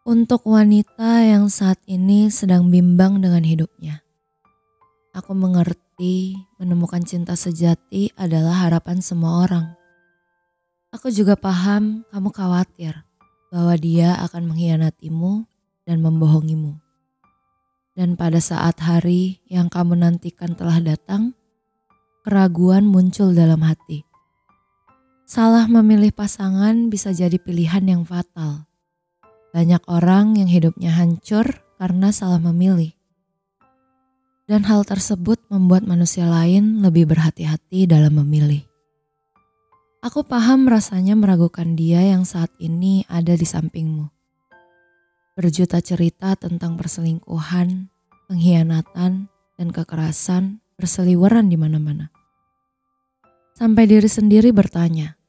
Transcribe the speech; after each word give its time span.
Untuk 0.00 0.48
wanita 0.48 1.28
yang 1.28 1.52
saat 1.52 1.76
ini 1.84 2.32
sedang 2.32 2.72
bimbang 2.72 3.20
dengan 3.20 3.44
hidupnya, 3.44 4.00
aku 5.12 5.36
mengerti 5.36 6.40
menemukan 6.56 7.04
cinta 7.04 7.36
sejati 7.36 8.08
adalah 8.16 8.64
harapan 8.64 9.04
semua 9.04 9.44
orang. 9.44 9.76
Aku 10.96 11.12
juga 11.12 11.36
paham 11.36 12.08
kamu 12.08 12.32
khawatir 12.32 12.96
bahwa 13.52 13.76
dia 13.76 14.16
akan 14.24 14.48
mengkhianatimu 14.48 15.44
dan 15.84 16.00
membohongimu. 16.00 16.80
Dan 17.92 18.16
pada 18.16 18.40
saat 18.40 18.80
hari 18.80 19.44
yang 19.52 19.68
kamu 19.68 20.00
nantikan 20.00 20.56
telah 20.56 20.80
datang, 20.80 21.36
keraguan 22.24 22.88
muncul 22.88 23.36
dalam 23.36 23.60
hati. 23.60 24.08
Salah 25.28 25.68
memilih 25.68 26.08
pasangan 26.08 26.88
bisa 26.88 27.12
jadi 27.12 27.36
pilihan 27.36 27.84
yang 27.84 28.08
fatal 28.08 28.69
banyak 29.50 29.82
orang 29.90 30.38
yang 30.38 30.46
hidupnya 30.46 30.94
hancur 30.94 31.62
karena 31.78 32.14
salah 32.14 32.38
memilih. 32.38 32.94
Dan 34.46 34.66
hal 34.66 34.82
tersebut 34.82 35.38
membuat 35.50 35.86
manusia 35.86 36.26
lain 36.26 36.82
lebih 36.82 37.06
berhati-hati 37.06 37.86
dalam 37.86 38.18
memilih. 38.18 38.66
Aku 40.02 40.26
paham 40.26 40.66
rasanya 40.66 41.14
meragukan 41.14 41.76
dia 41.78 42.02
yang 42.02 42.26
saat 42.26 42.50
ini 42.58 43.06
ada 43.06 43.36
di 43.36 43.46
sampingmu. 43.46 44.10
Berjuta 45.38 45.78
cerita 45.78 46.34
tentang 46.34 46.74
perselingkuhan, 46.74 47.92
pengkhianatan, 48.26 49.30
dan 49.30 49.68
kekerasan 49.70 50.64
berseliweran 50.80 51.52
di 51.52 51.60
mana-mana. 51.60 52.10
Sampai 53.54 53.86
diri 53.86 54.08
sendiri 54.08 54.50
bertanya, 54.56 55.20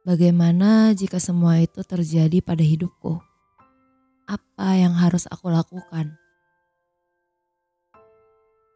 Bagaimana 0.00 0.96
jika 0.96 1.20
semua 1.20 1.60
itu 1.60 1.84
terjadi 1.84 2.40
pada 2.40 2.64
hidupku? 2.64 3.20
Apa 4.30 4.78
yang 4.78 4.94
harus 4.94 5.26
aku 5.26 5.50
lakukan? 5.50 6.14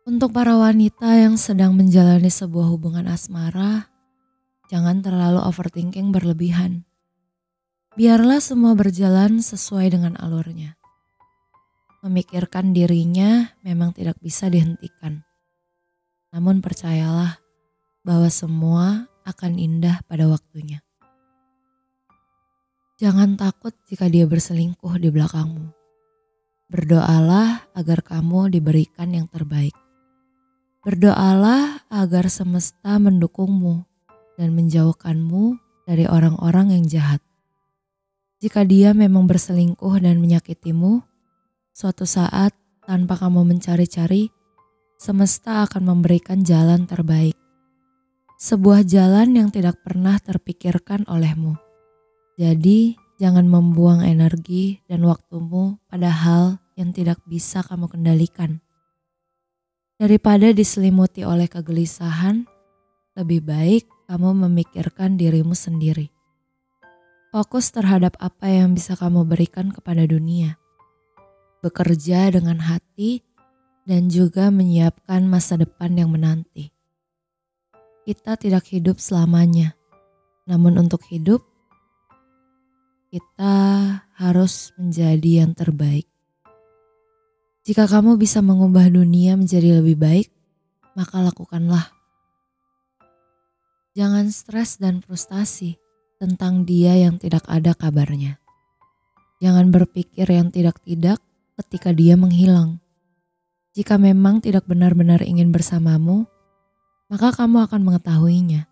Untuk 0.03 0.35
para 0.35 0.59
wanita 0.59 1.15
yang 1.15 1.39
sedang 1.39 1.79
menjalani 1.79 2.27
sebuah 2.27 2.75
hubungan 2.75 3.07
asmara, 3.07 3.87
jangan 4.67 4.99
terlalu 4.99 5.39
overthinking 5.47 6.11
berlebihan. 6.11 6.83
Biarlah 7.95 8.43
semua 8.43 8.75
berjalan 8.75 9.39
sesuai 9.39 9.95
dengan 9.95 10.19
alurnya. 10.19 10.75
Memikirkan 12.03 12.75
dirinya 12.75 13.55
memang 13.63 13.95
tidak 13.95 14.19
bisa 14.19 14.51
dihentikan. 14.51 15.23
Namun 16.35 16.67
percayalah 16.67 17.39
bahwa 18.03 18.27
semua 18.27 19.07
akan 19.23 19.57
indah 19.57 20.03
pada 20.05 20.27
waktunya. 20.27 20.84
Jangan 22.95 23.35
takut 23.35 23.75
jika 23.91 24.07
dia 24.07 24.23
berselingkuh 24.23 25.03
di 25.03 25.11
belakangmu. 25.11 25.67
Berdoalah 26.71 27.67
agar 27.75 28.07
kamu 28.07 28.55
diberikan 28.55 29.11
yang 29.11 29.27
terbaik. 29.27 29.75
Berdoalah 30.87 31.91
agar 31.91 32.31
semesta 32.31 32.95
mendukungmu 33.03 33.83
dan 34.39 34.55
menjauhkanmu 34.55 35.59
dari 35.91 36.07
orang-orang 36.07 36.71
yang 36.79 36.87
jahat. 36.87 37.19
Jika 38.39 38.63
dia 38.63 38.95
memang 38.95 39.27
berselingkuh 39.27 39.99
dan 39.99 40.23
menyakitimu, 40.23 41.03
suatu 41.75 42.07
saat 42.07 42.55
tanpa 42.87 43.19
kamu 43.19 43.43
mencari-cari, 43.43 44.31
semesta 45.03 45.67
akan 45.67 45.83
memberikan 45.99 46.47
jalan 46.47 46.87
terbaik. 46.87 47.35
Sebuah 48.39 48.87
jalan 48.87 49.35
yang 49.35 49.51
tidak 49.51 49.83
pernah 49.83 50.15
terpikirkan 50.23 51.03
olehmu. 51.11 51.59
Jadi, 52.35 52.99
jangan 53.23 53.47
membuang 53.47 54.03
energi 54.03 54.83
dan 54.91 55.07
waktumu 55.07 55.79
pada 55.87 56.11
hal 56.11 56.59
yang 56.75 56.91
tidak 56.91 57.23
bisa 57.31 57.63
kamu 57.63 57.87
kendalikan. 57.87 58.59
Daripada 59.95 60.51
diselimuti 60.51 61.23
oleh 61.23 61.47
kegelisahan, 61.47 62.43
lebih 63.15 63.47
baik 63.47 63.87
kamu 64.11 64.35
memikirkan 64.51 65.15
dirimu 65.15 65.55
sendiri. 65.55 66.11
Fokus 67.31 67.71
terhadap 67.71 68.19
apa 68.19 68.51
yang 68.51 68.75
bisa 68.75 68.99
kamu 68.99 69.23
berikan 69.23 69.71
kepada 69.71 70.03
dunia. 70.03 70.59
Bekerja 71.63 72.35
dengan 72.35 72.59
hati 72.59 73.23
dan 73.87 74.11
juga 74.11 74.51
menyiapkan 74.51 75.23
masa 75.23 75.55
depan 75.55 75.95
yang 75.95 76.11
menanti. 76.11 76.75
Kita 78.03 78.35
tidak 78.35 78.67
hidup 78.75 78.99
selamanya, 78.99 79.79
namun 80.51 80.77
untuk 80.77 81.07
hidup 81.07 81.54
kita 83.15 83.55
harus 84.19 84.75
menjadi 84.75 85.47
yang 85.47 85.55
terbaik. 85.55 86.11
Jika 87.63 87.87
kamu 87.87 88.19
bisa 88.19 88.43
mengubah 88.43 88.91
dunia 88.91 89.39
menjadi 89.39 89.79
lebih 89.79 89.95
baik, 89.95 90.35
maka 90.99 91.23
lakukanlah. 91.23 91.95
Jangan 93.95 94.35
stres 94.35 94.83
dan 94.83 94.99
frustasi 94.99 95.79
tentang 96.19 96.67
dia 96.67 96.99
yang 96.99 97.23
tidak 97.23 97.47
ada 97.47 97.71
kabarnya. 97.79 98.43
Jangan 99.39 99.71
berpikir 99.71 100.27
yang 100.27 100.51
tidak-tidak 100.51 101.23
ketika 101.63 101.95
dia 101.95 102.19
menghilang. 102.19 102.83
Jika 103.79 103.95
memang 103.95 104.43
tidak 104.43 104.67
benar-benar 104.67 105.23
ingin 105.23 105.55
bersamamu, 105.55 106.27
maka 107.07 107.31
kamu 107.31 107.63
akan 107.71 107.79
mengetahuinya. 107.79 108.67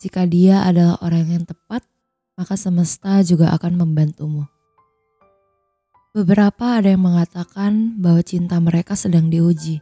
Jika 0.00 0.24
dia 0.24 0.64
adalah 0.64 0.96
orang 1.04 1.28
yang 1.28 1.44
tepat, 1.44 1.91
maka 2.36 2.56
semesta 2.56 3.20
juga 3.20 3.52
akan 3.52 3.76
membantumu. 3.76 4.48
Beberapa 6.12 6.76
ada 6.76 6.92
yang 6.92 7.08
mengatakan 7.08 7.96
bahwa 7.96 8.20
cinta 8.20 8.60
mereka 8.60 8.92
sedang 8.92 9.32
diuji, 9.32 9.80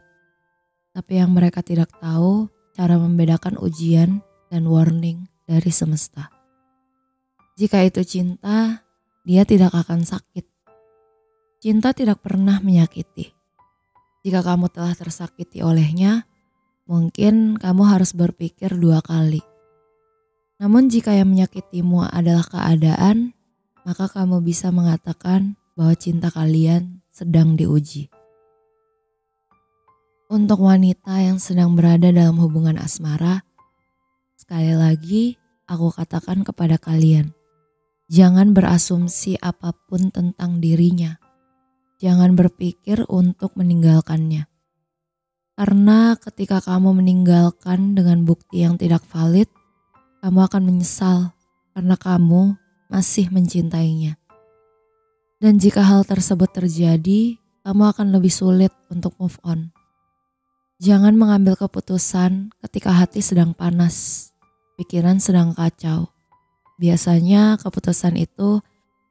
tapi 0.95 1.19
yang 1.19 1.35
mereka 1.35 1.59
tidak 1.59 1.91
tahu 1.99 2.47
cara 2.71 2.95
membedakan 2.95 3.59
ujian 3.59 4.23
dan 4.47 4.63
warning 4.67 5.27
dari 5.43 5.71
semesta. 5.75 6.31
Jika 7.59 7.83
itu 7.83 7.99
cinta, 8.07 8.79
dia 9.27 9.43
tidak 9.43 9.75
akan 9.75 10.07
sakit. 10.07 10.47
Cinta 11.59 11.91
tidak 11.91 12.23
pernah 12.23 12.63
menyakiti. 12.63 13.35
Jika 14.23 14.39
kamu 14.39 14.71
telah 14.71 14.95
tersakiti 14.95 15.59
olehnya, 15.59 16.23
mungkin 16.87 17.59
kamu 17.59 17.83
harus 17.91 18.15
berpikir 18.15 18.71
dua 18.79 19.03
kali 19.03 19.50
namun 20.61 20.93
jika 20.93 21.17
yang 21.17 21.33
menyakitimu 21.33 22.05
adalah 22.05 22.45
keadaan, 22.45 23.33
maka 23.81 24.05
kamu 24.05 24.45
bisa 24.45 24.69
mengatakan 24.69 25.57
bahwa 25.73 25.97
cinta 25.97 26.29
kalian 26.29 27.01
sedang 27.09 27.57
diuji. 27.57 28.13
Untuk 30.29 30.61
wanita 30.61 31.17
yang 31.17 31.41
sedang 31.41 31.73
berada 31.73 32.13
dalam 32.13 32.37
hubungan 32.37 32.77
asmara, 32.77 33.41
sekali 34.37 34.77
lagi 34.77 35.23
aku 35.65 35.97
katakan 35.97 36.45
kepada 36.45 36.77
kalian, 36.77 37.33
jangan 38.05 38.53
berasumsi 38.53 39.41
apa 39.41 39.73
pun 39.89 40.13
tentang 40.13 40.61
dirinya. 40.61 41.17
Jangan 41.97 42.37
berpikir 42.37 43.01
untuk 43.09 43.57
meninggalkannya. 43.57 44.45
Karena 45.57 46.13
ketika 46.21 46.61
kamu 46.61 47.01
meninggalkan 47.01 47.97
dengan 47.97 48.25
bukti 48.29 48.61
yang 48.61 48.77
tidak 48.77 49.01
valid, 49.09 49.49
kamu 50.21 50.39
akan 50.45 50.61
menyesal 50.69 51.33
karena 51.73 51.97
kamu 51.97 52.53
masih 52.93 53.33
mencintainya. 53.33 54.21
Dan 55.41 55.57
jika 55.57 55.81
hal 55.81 56.05
tersebut 56.05 56.53
terjadi, 56.53 57.41
kamu 57.65 57.83
akan 57.89 58.13
lebih 58.13 58.29
sulit 58.29 58.69
untuk 58.93 59.17
move 59.17 59.41
on. 59.41 59.73
Jangan 60.77 61.17
mengambil 61.17 61.57
keputusan 61.57 62.53
ketika 62.61 62.93
hati 62.93 63.25
sedang 63.25 63.57
panas, 63.57 64.29
pikiran 64.77 65.17
sedang 65.17 65.57
kacau. 65.57 66.13
Biasanya 66.77 67.57
keputusan 67.57 68.17
itu 68.21 68.61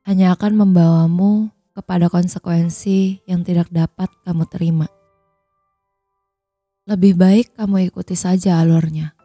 hanya 0.06 0.38
akan 0.38 0.62
membawamu 0.62 1.50
kepada 1.74 2.06
konsekuensi 2.06 3.26
yang 3.26 3.42
tidak 3.42 3.66
dapat 3.74 4.10
kamu 4.22 4.46
terima. 4.46 4.86
Lebih 6.86 7.18
baik 7.18 7.46
kamu 7.58 7.90
ikuti 7.90 8.18
saja 8.18 8.58
alurnya 8.58 9.19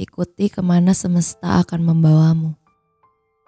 Ikuti 0.00 0.48
ke 0.48 0.64
mana 0.64 0.96
semesta 0.96 1.60
akan 1.60 1.92
membawamu. 1.92 2.56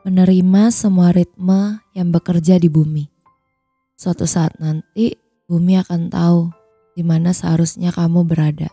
Menerima 0.05 0.69
semua 0.69 1.09
ritme 1.09 1.81
yang 1.97 2.13
bekerja 2.13 2.61
di 2.61 2.69
bumi. 2.69 3.09
Suatu 3.97 4.29
saat 4.29 4.61
nanti, 4.61 5.17
bumi 5.49 5.81
akan 5.81 6.13
tahu 6.13 6.53
di 6.93 7.01
mana 7.01 7.33
seharusnya 7.33 7.89
kamu 7.89 8.29
berada. 8.29 8.69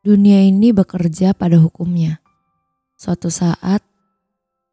Dunia 0.00 0.40
ini 0.40 0.72
bekerja 0.72 1.36
pada 1.36 1.60
hukumnya. 1.60 2.24
Suatu 2.96 3.28
saat, 3.28 3.84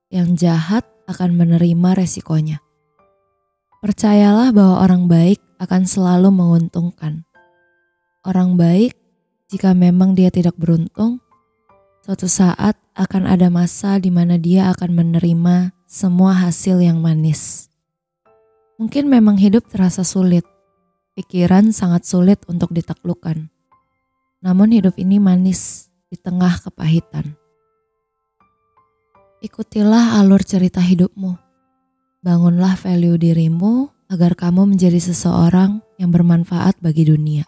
yang 0.08 0.40
jahat 0.40 0.88
akan 1.12 1.36
menerima 1.36 1.90
resikonya. 1.92 2.64
Percayalah 3.84 4.56
bahwa 4.56 4.80
orang 4.80 5.12
baik 5.12 5.44
akan 5.60 5.84
selalu 5.84 6.32
menguntungkan. 6.32 7.28
Orang 8.24 8.56
baik, 8.56 8.96
jika 9.52 9.76
memang 9.76 10.16
dia 10.16 10.32
tidak 10.32 10.56
beruntung, 10.56 11.20
Suatu 12.08 12.32
saat 12.32 12.80
akan 12.96 13.28
ada 13.28 13.52
masa 13.52 14.00
di 14.00 14.08
mana 14.08 14.40
dia 14.40 14.72
akan 14.72 14.96
menerima 14.96 15.76
semua 15.92 16.40
hasil 16.40 16.80
yang 16.80 17.04
manis. 17.04 17.68
Mungkin 18.80 19.12
memang 19.12 19.36
hidup 19.36 19.68
terasa 19.68 20.08
sulit, 20.08 20.48
pikiran 21.20 21.76
sangat 21.76 22.08
sulit 22.08 22.40
untuk 22.48 22.72
ditaklukkan. 22.72 23.52
Namun 24.40 24.72
hidup 24.72 24.96
ini 24.96 25.20
manis 25.20 25.92
di 26.08 26.16
tengah 26.16 26.64
kepahitan. 26.64 27.36
Ikutilah 29.44 30.16
alur 30.24 30.48
cerita 30.48 30.80
hidupmu. 30.80 31.36
Bangunlah 32.24 32.80
value 32.80 33.20
dirimu 33.20 33.92
agar 34.08 34.40
kamu 34.40 34.64
menjadi 34.64 35.04
seseorang 35.04 35.84
yang 36.00 36.16
bermanfaat 36.16 36.80
bagi 36.80 37.04
dunia. 37.04 37.44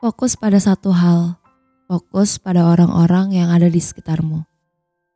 Fokus 0.00 0.32
pada 0.32 0.56
satu 0.56 0.96
hal, 0.96 1.43
fokus 1.84 2.40
pada 2.40 2.64
orang-orang 2.68 3.36
yang 3.36 3.52
ada 3.52 3.68
di 3.68 3.80
sekitarmu, 3.80 4.44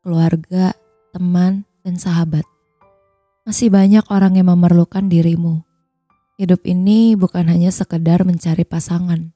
keluarga, 0.05 0.77
teman, 1.17 1.65
dan 1.85 1.97
sahabat. 1.97 2.45
Masih 3.49 3.73
banyak 3.73 4.05
orang 4.13 4.37
yang 4.37 4.53
memerlukan 4.53 5.09
dirimu. 5.09 5.65
Hidup 6.37 6.63
ini 6.69 7.17
bukan 7.17 7.49
hanya 7.49 7.73
sekedar 7.73 8.23
mencari 8.23 8.63
pasangan. 8.63 9.33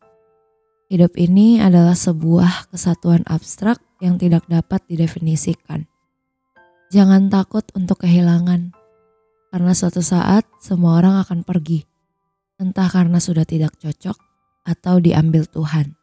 Hidup 0.92 1.16
ini 1.16 1.56
adalah 1.56 1.96
sebuah 1.96 2.68
kesatuan 2.68 3.24
abstrak 3.24 3.80
yang 4.04 4.20
tidak 4.20 4.44
dapat 4.44 4.84
didefinisikan. 4.84 5.88
Jangan 6.92 7.32
takut 7.32 7.64
untuk 7.72 8.04
kehilangan, 8.04 8.76
karena 9.48 9.72
suatu 9.72 10.04
saat 10.04 10.44
semua 10.60 11.00
orang 11.00 11.24
akan 11.24 11.40
pergi, 11.48 11.88
entah 12.60 12.92
karena 12.92 13.16
sudah 13.16 13.48
tidak 13.48 13.72
cocok 13.80 14.20
atau 14.68 15.00
diambil 15.00 15.48
Tuhan. 15.48 16.01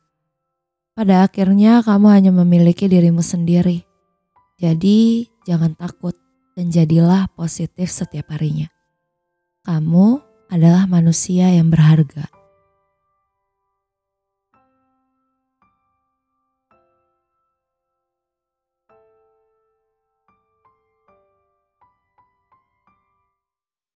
Pada 1.00 1.24
akhirnya, 1.24 1.80
kamu 1.80 2.12
hanya 2.12 2.32
memiliki 2.36 2.92
dirimu 2.92 3.24
sendiri, 3.24 3.88
jadi 4.60 5.24
jangan 5.48 5.72
takut 5.80 6.12
dan 6.60 6.68
jadilah 6.76 7.32
positif 7.40 7.88
setiap 7.88 8.36
harinya. 8.36 8.68
Kamu 9.64 10.20
adalah 10.52 10.92
manusia 10.92 11.56
yang 11.56 11.72
berharga. 11.72 12.39